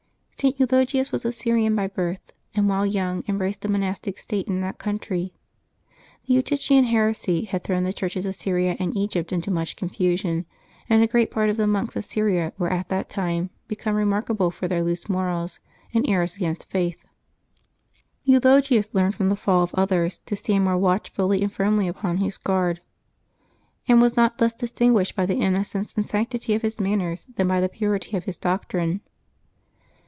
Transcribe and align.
[t. 0.43 0.55
Eulogius 0.57 1.11
was 1.11 1.23
a 1.23 1.31
.Syrian 1.31 1.75
by 1.75 1.85
birth, 1.85 2.31
and 2.55 2.67
while 2.67 2.83
young 2.83 3.23
embraced 3.27 3.61
the 3.61 3.67
monastic 3.67 4.17
state 4.17 4.47
in 4.47 4.59
that 4.61 4.79
country. 4.79 5.35
The 6.25 6.33
Eutychian 6.33 6.85
heresy 6.85 7.43
had 7.43 7.63
thrown 7.63 7.83
the 7.83 7.93
Churches 7.93 8.25
of 8.25 8.33
Syria 8.33 8.75
and 8.79 8.97
Egypt 8.97 9.31
into 9.31 9.51
much 9.51 9.75
confusion, 9.75 10.47
and 10.89 11.03
a 11.03 11.07
great 11.07 11.29
part 11.29 11.51
of 11.51 11.57
the 11.57 11.67
monks 11.67 11.95
of 11.95 12.05
Syria 12.05 12.53
were 12.57 12.73
at 12.73 12.87
that 12.87 13.07
time 13.07 13.51
become 13.67 13.93
remarkable 13.93 14.49
for 14.49 14.67
their 14.67 14.81
loose 14.81 15.07
morals 15.07 15.59
and 15.93 16.09
errors 16.09 16.37
against 16.37 16.71
faith. 16.71 17.05
Eulogius 18.23 18.95
learned 18.95 19.13
from 19.13 19.29
the 19.29 19.35
fall 19.35 19.61
of 19.61 19.75
others 19.75 20.17
to 20.25 20.35
stand 20.35 20.63
more 20.63 20.75
watchfully 20.75 21.43
and 21.43 21.53
firmly 21.53 21.87
upon 21.87 22.17
his 22.17 22.39
guard, 22.39 22.81
and 23.87 24.01
was 24.01 24.15
not 24.17 24.41
less 24.41 24.55
distinguished 24.55 25.15
by 25.15 25.27
the 25.27 25.37
innocence 25.37 25.93
and 25.93 26.09
sanctity 26.09 26.55
of 26.55 26.63
his 26.63 26.79
manners 26.79 27.27
than 27.35 27.47
by 27.47 27.61
the 27.61 27.69
purity 27.69 28.17
of 28.17 28.23
his 28.23 28.37
doctrine. 28.39 29.01